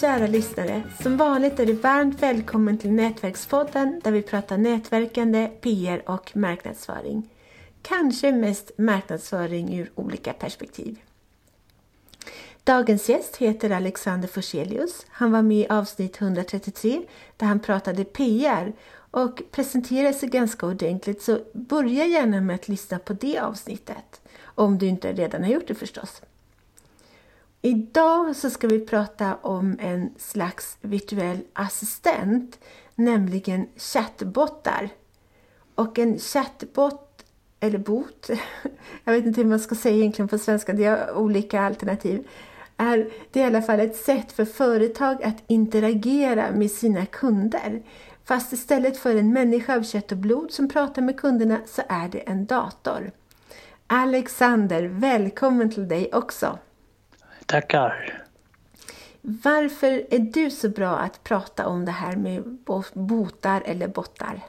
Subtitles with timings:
[0.00, 0.82] kära lyssnare!
[1.02, 7.28] Som vanligt är du varmt välkommen till Nätverkspodden där vi pratar nätverkande, PR och marknadsföring.
[7.82, 10.98] Kanske mest marknadsföring ur olika perspektiv.
[12.64, 15.06] Dagens gäst heter Alexander Forselius.
[15.08, 17.02] Han var med i avsnitt 133
[17.36, 18.72] där han pratade PR
[19.10, 24.20] och presenterade sig ganska ordentligt så börja gärna med att lyssna på det avsnittet.
[24.42, 26.22] Om du inte redan har gjort det förstås.
[27.66, 32.58] Idag så ska vi prata om en slags virtuell assistent,
[32.94, 34.88] nämligen chattbottar.
[35.74, 37.24] Och en chattbot,
[37.60, 38.30] eller bot,
[39.04, 42.28] jag vet inte hur man ska säga egentligen på svenska, det är olika alternativ,
[42.76, 47.82] är det i alla fall ett sätt för företag att interagera med sina kunder.
[48.24, 52.08] Fast istället för en människa av kött och blod som pratar med kunderna så är
[52.08, 53.10] det en dator.
[53.86, 56.58] Alexander, välkommen till dig också!
[57.46, 58.22] Tackar.
[59.22, 62.42] Varför är du så bra att prata om det här med
[62.94, 64.40] botar eller bottar?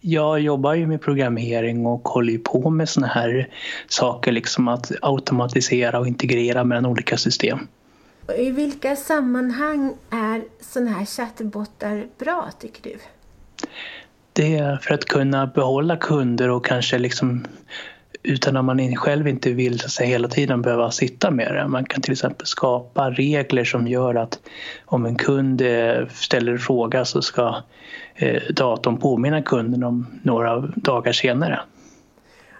[0.00, 3.48] Jag jobbar ju med programmering och håller ju på med såna här
[3.88, 7.58] saker, liksom att automatisera och integrera mellan olika system.
[8.38, 12.96] I vilka sammanhang är såna här chattbottar bra, tycker du?
[14.32, 17.46] Det är för att kunna behålla kunder och kanske liksom
[18.22, 21.68] utan att man själv inte vill så säga, hela tiden behöva sitta med det.
[21.68, 24.40] Man kan till exempel skapa regler som gör att
[24.84, 27.62] om en kund eh, ställer en fråga så ska
[28.14, 31.60] eh, datorn påminna kunden om några dagar senare.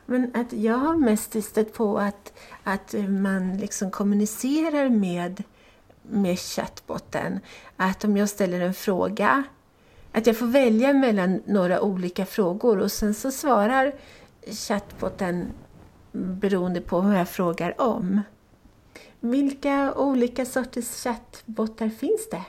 [0.07, 2.33] Men att jag har mest stött på att,
[2.65, 5.43] att man liksom kommunicerar med,
[6.03, 7.41] med chatbotten.
[7.77, 9.43] Att om jag ställer en fråga,
[10.13, 13.93] att jag får välja mellan några olika frågor och sen så svarar
[14.47, 15.53] chattbotten
[16.13, 18.23] beroende på vad jag frågar om.
[19.21, 22.43] Vilka olika sorters chattbottar finns det?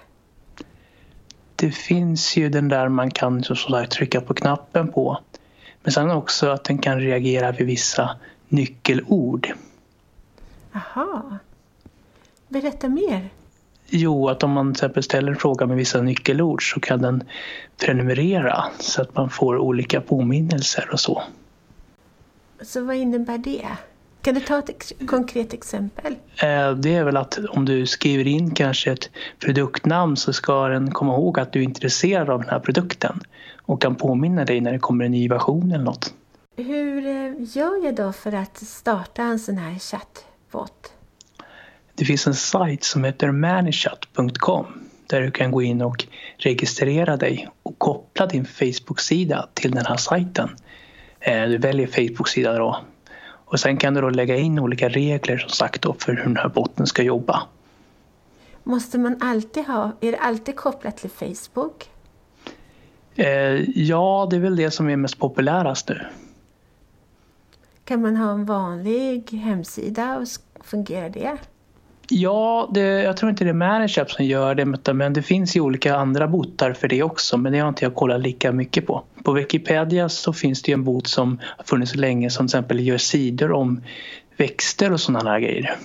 [1.55, 5.19] Det finns ju den där man kan så sagt, trycka på knappen på.
[5.83, 9.53] Men sen också att den kan reagera vid vissa nyckelord.
[10.73, 11.37] Aha.
[12.47, 13.29] Berätta mer.
[13.87, 17.23] Jo, att om man till exempel ställer en fråga med vissa nyckelord så kan den
[17.77, 21.23] prenumerera så att man får olika påminnelser och så.
[22.61, 23.67] Så vad innebär det?
[24.21, 26.13] Kan du ta ett ex konkret exempel?
[26.41, 29.09] Eh, det är väl att om du skriver in kanske ett
[29.39, 33.19] produktnamn så ska den komma ihåg att du är intresserad av den här produkten
[33.61, 36.13] och kan påminna dig när det kommer en ny version eller något.
[36.57, 40.93] Hur eh, gör jag då för att starta en sån här chattbot?
[41.95, 44.65] Det finns en sajt som heter manichat.com
[45.07, 46.05] där du kan gå in och
[46.37, 50.49] registrera dig och koppla din Facebook-sida till den här sajten.
[51.19, 52.77] Eh, du väljer Facebook-sida då.
[53.45, 56.37] Och sen kan du då lägga in olika regler som sagt då för hur den
[56.37, 57.43] här botten ska jobba.
[58.63, 61.89] Måste man alltid ha, är det alltid kopplat till Facebook?
[63.15, 66.05] Eh, ja, det är väl det som är mest populärast nu.
[67.83, 70.27] Kan man ha en vanlig hemsida och
[70.63, 71.37] fungerar det?
[72.09, 75.61] Ja, det, jag tror inte det är Manageapp som gör det men det finns ju
[75.61, 79.03] olika andra botar för det också men det har inte jag kollat lika mycket på.
[79.23, 82.79] På Wikipedia så finns det ju en bot som har funnits länge som till exempel
[82.79, 83.81] gör sidor om
[84.37, 85.75] växter och sådana här grejer.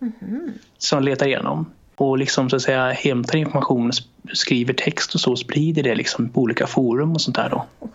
[0.00, 0.52] Mm.
[0.78, 3.90] Som letar igenom och liksom så att säga hämtar information,
[4.32, 7.66] skriver text och så sprider det liksom på olika forum och sånt där då.
[7.78, 7.90] Wow.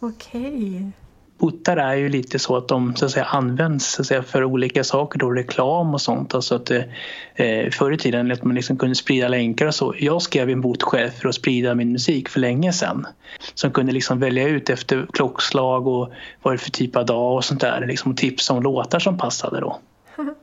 [0.00, 0.40] Okej.
[0.40, 0.90] Okay
[1.38, 4.44] bottar är ju lite så att de så att säga, används så att säga, för
[4.44, 6.34] olika saker, då, reklam och sånt.
[6.34, 9.94] Alltså att, eh, förr i tiden att man liksom kunde sprida länkar och så.
[9.98, 13.06] Jag skrev en bot själv för att sprida min musik för länge sedan.
[13.54, 16.12] Som kunde liksom välja ut efter klockslag och
[16.42, 17.86] vad det är för typ av dag och sånt där.
[17.86, 19.78] Liksom, och tipsa om låtar som passade då.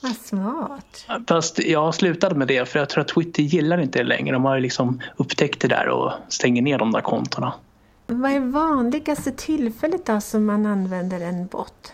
[0.00, 1.06] Vad smart.
[1.28, 4.32] Fast jag slutade med det för jag tror att Twitter gillar inte det längre.
[4.32, 7.52] De har liksom upptäckt det där och stänger ner de där kontona.
[8.12, 11.92] Vad är vanligaste tillfället då som man använder en bot?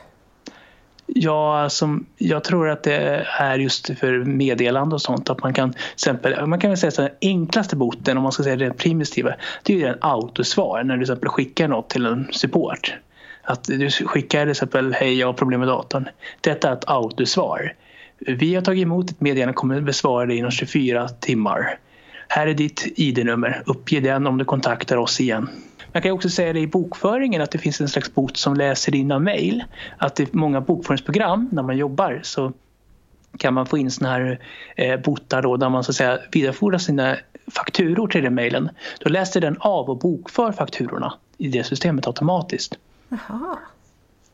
[1.07, 5.31] Ja, alltså, jag tror att det är just för meddelande och sånt.
[5.31, 8.43] Att man kan exempel, man kan väl säga att den enklaste boten, om man ska
[8.43, 12.07] säga det primitiva, det är ju en autosvar när du till exempel skickar något till
[12.07, 12.95] en support.
[13.43, 16.09] Att du skickar till exempel, hej jag har problem med datorn.
[16.41, 17.75] Detta är ett autosvar.
[18.19, 21.79] Vi har tagit emot ett meddelande och kommer besvara det inom 24 timmar.
[22.29, 23.63] Här är ditt ID-nummer.
[23.67, 25.49] Uppge den om du kontaktar oss igen.
[25.93, 28.93] Man kan också säga det i bokföringen att det finns en slags bot som läser
[28.93, 29.65] dina mejl.
[29.99, 32.53] Att det är många bokföringsprogram när man jobbar så
[33.39, 34.41] kan man få in såna här
[34.77, 38.71] eh, botar då där man så att säga vidarebefordrar sina fakturor till den mejlen.
[39.01, 42.79] Då läser den av och bokför fakturorna i det systemet automatiskt.
[43.09, 43.59] Jaha.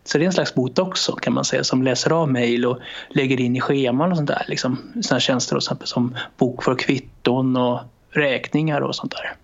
[0.05, 2.79] Så det är en slags bot också kan man säga som läser av mejl och
[3.09, 4.45] lägger in i scheman och sånt där.
[4.49, 7.81] Liksom, sådana tjänster exempel som bokför kvitton och
[8.11, 9.37] räkningar och sånt där.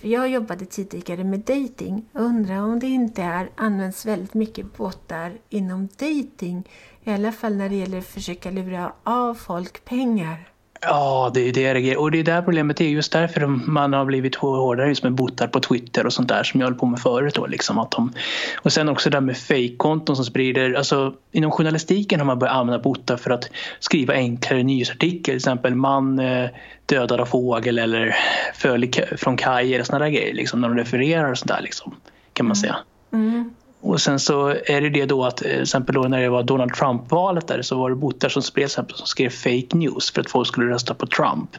[0.00, 5.86] Jag jobbade tidigare med dating undrar om det inte är, används väldigt mycket båtar inom
[5.86, 6.68] dating.
[7.04, 10.48] I alla fall när det gäller att försöka lura av folk pengar.
[10.80, 11.96] Ja, det är det det.
[11.96, 12.84] Och det är där problemet är.
[12.84, 16.60] Just därför man har blivit hårdare just med botar på Twitter och sånt där som
[16.60, 17.34] jag höll på med förut.
[17.34, 18.12] Då, liksom, att de,
[18.56, 20.74] och sen också det där med fejkkonton som sprider.
[20.74, 25.22] Alltså, inom journalistiken har man börjat använda botar för att skriva enklare nyhetsartiklar.
[25.22, 26.50] Till exempel man eh,
[26.86, 28.16] dödad av fågel eller
[28.54, 30.34] föll från kaj eller såna där grejer.
[30.34, 31.94] Liksom, när de refererar och sånt där liksom,
[32.32, 32.76] kan man säga.
[33.12, 33.54] Mm.
[33.80, 36.74] Och sen så är det det då att till exempel då när det var Donald
[36.74, 40.70] Trump-valet där så var det botar som som skrev fake news för att folk skulle
[40.70, 41.50] rösta på Trump.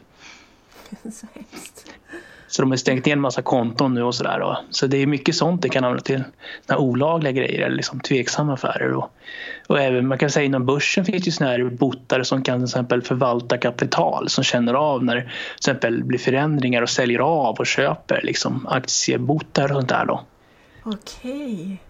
[1.02, 1.90] Så hemskt.
[2.50, 4.56] Så de har stängt ner en massa konton nu och sådär.
[4.70, 6.22] Så det är mycket sånt det kan använda till
[6.66, 8.92] såna olagliga grejer eller liksom tveksamma affärer.
[8.92, 9.10] Och,
[9.66, 12.64] och även man kan säga inom börsen finns det såna här botar som kan till
[12.64, 17.66] exempel förvalta kapital som känner av när till exempel blir förändringar och säljer av och
[17.66, 20.22] köper liksom aktiebotar och sånt där då.
[20.84, 21.80] Okej.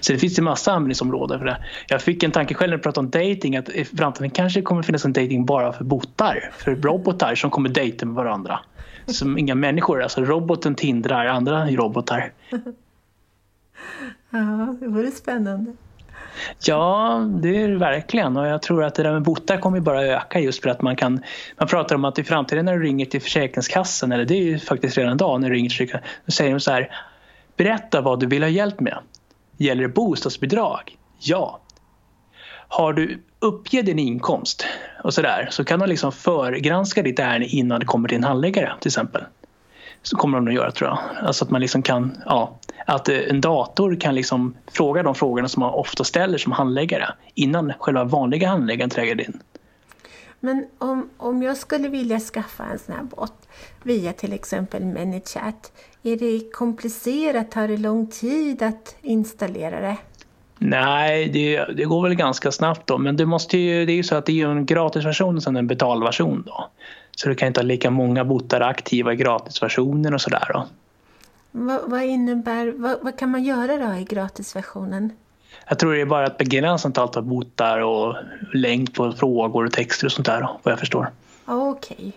[0.00, 1.58] Så det finns en massa användningsområden för det.
[1.88, 4.82] Jag fick en tanke själv när jag pratade om dating att i framtiden kanske kommer
[4.82, 8.60] finnas en dating bara för botar, för robotar som kommer dejta med varandra.
[9.06, 12.32] Som inga människor, alltså roboten tindrar andra robotar.
[14.30, 15.72] Ja, det vore spännande.
[16.64, 20.04] Ja, det är det verkligen och jag tror att det där med botar kommer bara
[20.04, 21.22] öka just för att man kan
[21.56, 24.58] man pratar om att i framtiden när du ringer till Försäkringskassan eller det är ju
[24.58, 26.90] faktiskt redan idag när du ringer till då säger de så här
[27.56, 28.98] Berätta vad du vill ha hjälp med.
[29.56, 30.96] Gäller det bostadsbidrag?
[31.18, 31.60] Ja.
[32.68, 34.66] Har du uppge din inkomst
[35.04, 38.72] och sådär så kan de liksom förgranska ditt ärende innan det kommer till en handläggare
[38.80, 39.24] till exempel.
[40.02, 40.98] Så kommer de att göra tror jag.
[41.26, 45.48] Alltså att man liksom kan, ja, att eh, en dator kan liksom fråga de frågorna
[45.48, 49.40] som man ofta ställer som handläggare innan själva vanliga handläggaren träder in.
[50.46, 53.48] Men om, om jag skulle vilja skaffa en sån här bot
[53.82, 55.72] via till exempel ManyChat,
[56.02, 57.50] är det komplicerat?
[57.50, 59.96] Tar det lång tid att installera det?
[60.58, 62.98] Nej, det, det, går väl ganska snabbt då.
[62.98, 65.66] Men det, måste ju, det är ju så att det är en gratisversion och en
[65.66, 66.70] betalversion då.
[67.16, 70.66] Så du kan inte ha lika många botar aktiva i gratisversionen och sådär då.
[71.50, 75.12] Vad, vad innebär, vad, vad, kan man göra då i gratisversionen?
[75.68, 78.16] Jag tror det är bara ett begränsat antal botar och
[78.54, 81.10] längd på frågor och texter och sånt där vad jag förstår.
[81.44, 81.96] Okej.
[81.98, 82.12] Okay.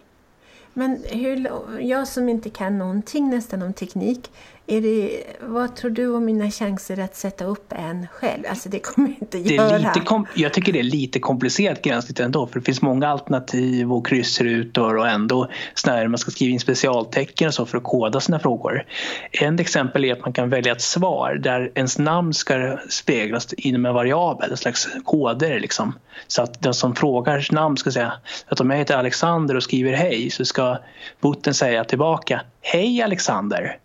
[0.73, 4.31] Men hur, jag som inte kan någonting nästan om teknik,
[4.69, 8.43] är det, vad tror du om mina chanser att sätta upp en själv?
[8.49, 9.77] Alltså det kommer jag inte det göra.
[9.77, 14.07] Lite jag tycker det är lite komplicerat gränssnitt ändå för det finns många alternativ och
[14.07, 15.47] kryssrutor och ändå
[15.85, 18.85] när man ska skriva in specialtecken och så för att koda sina frågor.
[19.31, 23.85] Ett exempel är att man kan välja ett svar där ens namn ska speglas inom
[23.85, 25.93] en variabel, en slags koder liksom.
[26.27, 28.13] Så att den som frågar namn ska säga
[28.47, 30.77] att om jag heter Alexander och skriver hej så ska
[31.19, 33.77] boten säga tillbaka Hej Alexander!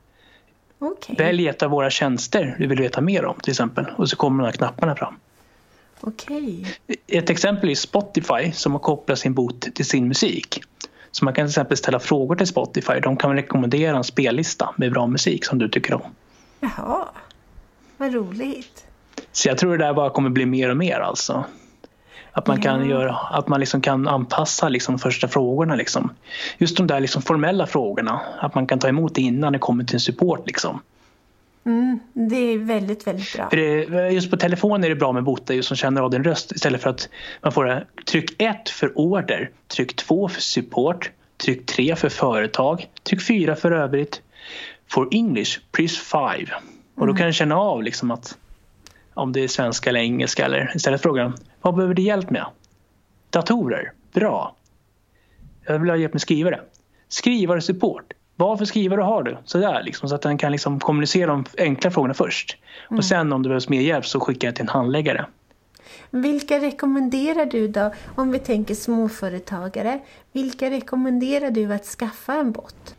[0.87, 1.17] Okay.
[1.19, 4.43] Välj ett av våra tjänster du vill veta mer om till exempel och så kommer
[4.43, 5.15] de här knapparna fram.
[6.01, 6.65] Okay.
[7.07, 10.63] Ett exempel är Spotify som har kopplat sin bot till sin musik.
[11.11, 13.01] Så man kan till exempel ställa frågor till Spotify.
[13.03, 16.15] De kan rekommendera en spellista med bra musik som du tycker om.
[16.61, 17.09] Jaha,
[17.97, 18.85] vad roligt.
[19.33, 21.45] Så jag tror det där bara kommer bli mer och mer alltså.
[22.37, 25.75] Att man, kan, göra, att man liksom kan anpassa liksom första frågorna.
[25.75, 26.11] Liksom.
[26.59, 28.21] Just de där liksom formella frågorna.
[28.39, 30.47] Att man kan ta emot det innan det kommer till en support.
[30.47, 30.81] Liksom.
[31.67, 33.49] Mm, det är väldigt, väldigt bra.
[33.51, 36.83] Det, just på telefon är det bra med botar som känner av din röst istället
[36.83, 37.09] för att
[37.43, 43.23] man får tryck 1 för order, tryck 2 för support, tryck 3 för företag, tryck
[43.23, 44.23] 4 för övrigt.
[44.89, 46.31] For English, press 5.
[46.95, 48.39] Och då kan den känna av liksom att
[49.15, 52.47] om det är svenska eller engelska eller istället fråga vad behöver du hjälp med?
[53.31, 54.57] Datorer, bra.
[55.67, 56.61] Jag vill ha hjälp med skrivare.
[57.09, 58.13] Skrivare support.
[58.37, 59.37] Vad för skrivare har du?
[59.45, 62.57] Sådär, liksom, så att den kan liksom kommunicera de enkla frågorna först.
[62.89, 62.99] Mm.
[62.99, 65.27] Och sen om det behövs mer hjälp så skickar jag till en handläggare.
[66.11, 70.01] Vilka rekommenderar du då, om vi tänker småföretagare,
[70.33, 72.95] vilka rekommenderar du att skaffa en bot?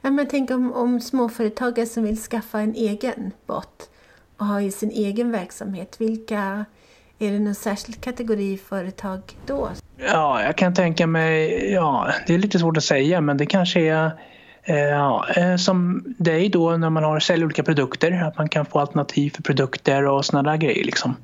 [0.00, 3.90] Men tänk om, om småföretagare som vill skaffa en egen bot
[4.36, 6.64] och ha i sin egen verksamhet, vilka
[7.18, 9.70] är det någon särskild kategori företag då?
[9.96, 13.80] Ja, jag kan tänka mig, ja, det är lite svårt att säga men det kanske
[13.80, 14.10] är
[14.62, 18.66] eh, Ja, eh, som dig då när man har säljer olika produkter, att man kan
[18.66, 21.16] få alternativ för produkter och sådana där grejer liksom.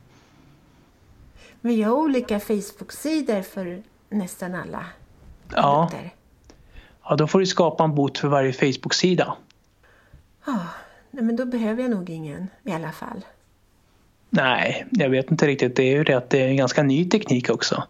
[1.60, 4.84] Vi har olika Facebook-sidor för nästan alla
[5.54, 5.88] ja.
[5.90, 6.14] produkter.
[7.04, 9.36] Ja, då får du skapa en bot för varje Facebook-sida.
[10.46, 10.58] Ja,
[11.10, 13.24] men då behöver jag nog ingen i alla fall.
[14.32, 15.76] Nej, jag vet inte riktigt.
[15.76, 17.82] Det är ju det att det är en ganska ny teknik också.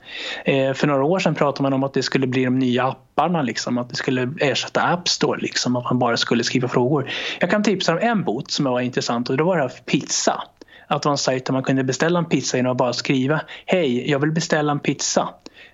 [0.45, 3.43] Eh, för några år sedan pratade man om att det skulle bli de nya apparna,
[3.43, 7.11] liksom, att det skulle ersätta App Store, liksom, att man bara skulle skriva frågor.
[7.41, 9.85] Jag kan tipsa om en bot som var intressant och det var det här för
[9.85, 10.43] pizza.
[10.87, 13.41] Att det var en sajt där man kunde beställa en pizza genom att bara skriva
[13.67, 15.29] Hej, jag vill beställa en pizza.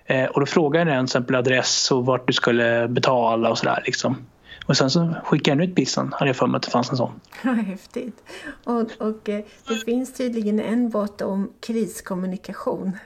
[0.05, 3.83] Eh, och då frågade den till exempel adress och vart du skulle betala och sådär.
[3.85, 4.25] Liksom.
[4.67, 6.97] Och sen så skickade den ut pizzan, hade jag för mig att det fanns en
[6.97, 7.19] sån.
[7.43, 8.23] Ja, häftigt.
[8.63, 12.97] Och, och eh, det finns tydligen en bot om kriskommunikation.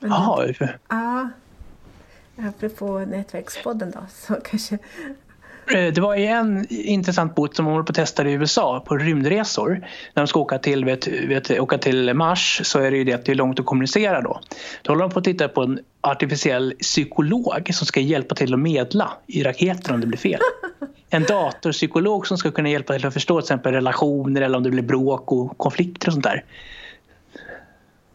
[0.00, 0.54] Jaha.
[0.88, 1.28] Ja.
[2.36, 4.78] Apropå Nätverkspodden då, så kanske
[5.66, 9.70] det var en intressant bot som de håller på att testa i USA på rymdresor.
[10.14, 13.12] När de ska åka till, vet, vet, åka till Mars så är det ju det
[13.12, 14.40] att det är långt att kommunicera då.
[14.82, 18.60] Då håller de på att titta på en artificiell psykolog som ska hjälpa till att
[18.60, 20.40] medla i raketen om det blir fel.
[21.10, 24.70] En datorpsykolog som ska kunna hjälpa till att förstå till exempel relationer eller om det
[24.70, 26.44] blir bråk och konflikter och sånt där.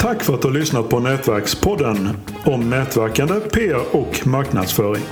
[0.00, 2.08] Tack för att du har lyssnat på Nätverkspodden
[2.44, 5.02] om nätverkande, PR och marknadsföring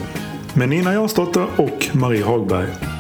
[0.55, 2.96] med Nina Jansdotter och Marie Hagberg.